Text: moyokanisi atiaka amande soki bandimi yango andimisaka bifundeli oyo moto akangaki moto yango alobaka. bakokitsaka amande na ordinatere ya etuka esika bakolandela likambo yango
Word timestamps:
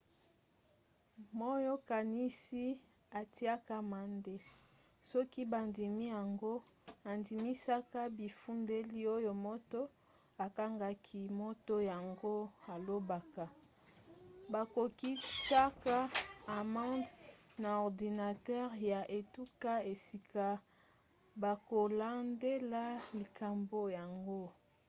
moyokanisi 1.39 2.63
atiaka 3.19 3.71
amande 3.81 4.35
soki 5.09 5.41
bandimi 5.51 6.03
yango 6.15 6.53
andimisaka 7.11 7.99
bifundeli 8.17 8.99
oyo 9.15 9.31
moto 9.45 9.79
akangaki 10.45 11.21
moto 11.41 11.75
yango 11.91 12.33
alobaka. 12.73 13.45
bakokitsaka 14.53 15.95
amande 16.57 17.11
na 17.61 17.69
ordinatere 17.85 18.77
ya 18.91 19.01
etuka 19.19 19.71
esika 19.91 20.47
bakolandela 21.43 22.83
likambo 23.19 23.79
yango 23.97 24.41